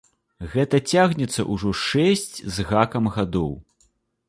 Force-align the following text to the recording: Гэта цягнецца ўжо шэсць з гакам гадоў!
Гэта 0.53 0.79
цягнецца 0.93 1.45
ўжо 1.53 1.75
шэсць 1.83 2.35
з 2.57 2.67
гакам 2.73 3.13
гадоў! 3.21 3.51